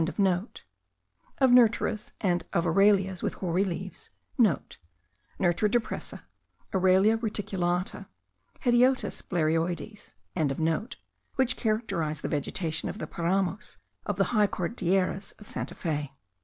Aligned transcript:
of 1.39 1.51
nerteras, 1.51 2.11
and 2.21 2.43
of 2.53 2.63
aralias 2.65 3.21
with 3.21 3.35
hoary 3.35 3.63
leaves,* 3.63 4.09
(* 4.25 4.39
Nertera 4.39 4.73
depressa, 5.69 6.23
Aralia 6.73 7.19
reticulata, 7.19 8.07
Hedyotis 8.61 9.21
blaerioides.) 9.21 10.95
which 11.35 11.55
characterize 11.55 12.21
the 12.21 12.27
vegetation 12.27 12.89
of 12.89 12.97
the 12.97 13.05
paramos 13.05 13.77
on 14.07 14.15
the 14.15 14.23
high 14.33 14.47
Cordilleras 14.47 15.35
of 15.39 15.45
Santa 15.45 15.75
Fe. 15.75 16.11